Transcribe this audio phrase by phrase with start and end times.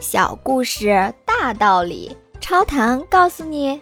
[0.00, 3.80] 小故事大道理，超糖告诉你：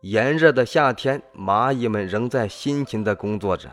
[0.00, 3.70] 炎热的夏天，蚂蚁们仍在辛勤的工作着，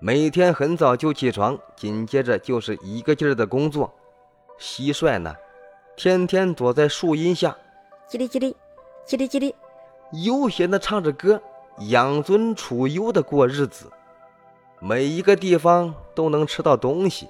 [0.00, 3.92] 每天很早就起床，紧接着就是一个劲儿的工作。
[4.60, 5.34] 蟋蟀呢，
[5.96, 7.56] 天天躲在树荫下，
[8.08, 8.56] 叽哩叽哩，
[9.04, 9.52] 叽哩叽哩，
[10.24, 11.42] 悠闲的唱着歌，
[11.88, 13.90] 养尊处优的过日子。
[14.78, 17.28] 每一个地方都能吃到东西。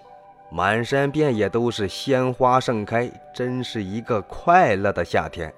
[0.53, 5.53] 满山遍野都是鲜花盛开，真是一个快乐的夏天。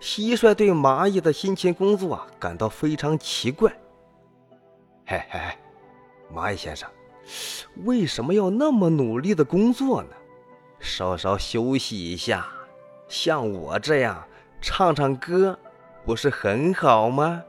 [0.00, 3.72] 蟋蟀对蚂蚁的辛勤工作感到非常奇怪。
[5.04, 5.40] 嘿嘿，
[6.32, 6.88] 蚂蚁先生，
[7.84, 10.10] 为什么要那么努力的工作呢？
[10.78, 12.46] 稍稍休息一下，
[13.08, 14.24] 像我这样
[14.60, 15.58] 唱唱歌，
[16.04, 17.42] 不是很好吗？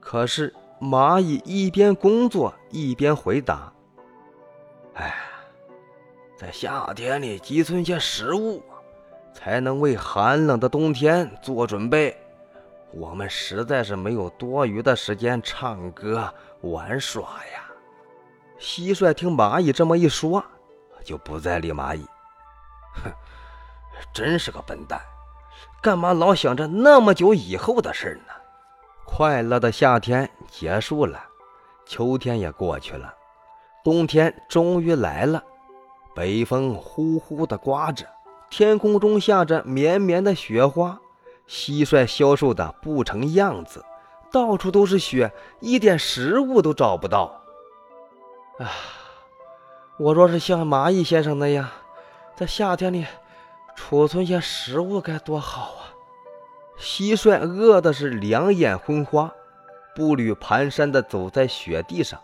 [0.00, 3.72] 可是蚂蚁一边工作一边回答。
[6.38, 8.62] 在夏天里积存些食物，
[9.34, 12.16] 才能为寒冷的冬天做准备。
[12.92, 17.64] 我们实在是没有多余的时间唱歌玩耍呀。
[18.56, 20.40] 蟋蟀听蚂蚁这么一说，
[21.02, 22.06] 就不再理蚂蚁。
[23.02, 23.10] 哼，
[24.14, 25.00] 真是个笨蛋，
[25.82, 28.32] 干嘛老想着那么久以后的事呢？
[29.04, 31.20] 快乐的夏天结束了，
[31.84, 33.12] 秋天也过去了。
[33.82, 35.42] 冬天终于来了，
[36.18, 38.04] 北风呼呼地刮着，
[38.50, 40.98] 天空中下着绵绵的雪花，
[41.48, 43.84] 蟋蟀消瘦的不成样子，
[44.32, 47.40] 到处都是雪，一点食物都找不到。
[48.58, 48.66] 啊，
[49.96, 51.68] 我若是像蚂蚁先生那样，
[52.34, 53.06] 在夏天里
[53.76, 55.94] 储存些食物该多好啊！
[56.80, 59.32] 蟋蟀饿的是两眼昏花，
[59.94, 62.20] 步履蹒跚地走在雪地上。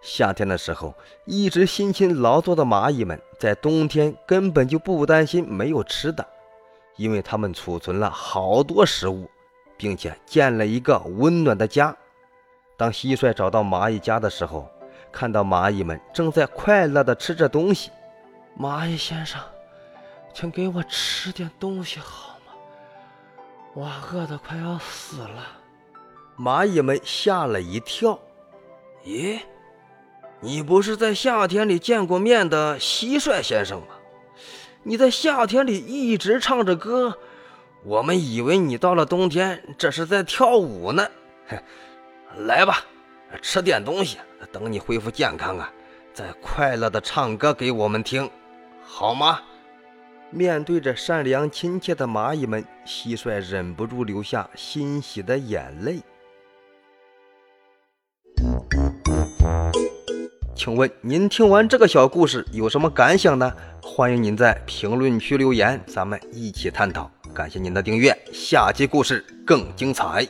[0.00, 0.94] 夏天的时候，
[1.26, 6.26] 一直辛勤劳作的蚂蚁们，在冬天根本就不担心没有吃的，
[6.96, 9.28] 因为他们储存了好多食物，
[9.76, 11.94] 并且建了一个温暖的家。
[12.78, 14.70] 当蟋蟀找到蚂蚁家的时候，
[15.12, 17.90] 看到蚂蚁们正在快乐地吃着东西。
[18.58, 19.38] 蚂蚁先生，
[20.32, 22.54] 请给我吃点东西好吗？
[23.74, 25.46] 我饿得快要死了。
[26.38, 28.18] 蚂蚁们吓了一跳，
[29.04, 29.38] 咦？
[30.40, 33.88] 你不是在夏天里见过面的蟋蟀先生吗？
[34.82, 37.18] 你在夏天里一直唱着歌，
[37.84, 41.06] 我们以为你到了冬天这是在跳舞呢。
[42.46, 42.84] 来吧，
[43.42, 44.16] 吃点东西，
[44.50, 45.70] 等你恢复健康啊，
[46.14, 48.30] 再快乐的唱歌给我们听，
[48.82, 49.42] 好吗？
[50.30, 56.00] 面对着善良亲切的蚂蚁们，蟋蟀忍不住流下欣喜的眼泪。
[60.62, 63.50] 请问您听完这个小故事有什么感想呢？
[63.82, 67.10] 欢迎您在评论区留言，咱们一起探讨。
[67.32, 70.28] 感谢您的订阅，下期故事更精彩。